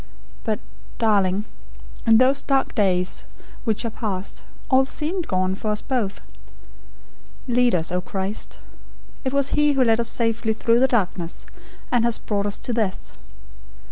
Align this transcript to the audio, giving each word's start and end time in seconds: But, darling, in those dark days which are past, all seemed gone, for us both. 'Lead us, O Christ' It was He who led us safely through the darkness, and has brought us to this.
But, 0.45 0.59
darling, 0.97 1.45
in 2.07 2.17
those 2.17 2.41
dark 2.41 2.73
days 2.73 3.25
which 3.65 3.85
are 3.85 3.91
past, 3.91 4.41
all 4.67 4.83
seemed 4.83 5.27
gone, 5.27 5.53
for 5.53 5.67
us 5.69 5.83
both. 5.83 6.21
'Lead 7.47 7.75
us, 7.75 7.91
O 7.91 8.01
Christ' 8.01 8.57
It 9.23 9.31
was 9.31 9.49
He 9.51 9.73
who 9.73 9.83
led 9.83 9.99
us 9.99 10.09
safely 10.09 10.53
through 10.53 10.79
the 10.79 10.87
darkness, 10.87 11.45
and 11.91 12.03
has 12.03 12.17
brought 12.17 12.47
us 12.47 12.57
to 12.61 12.73
this. 12.73 13.13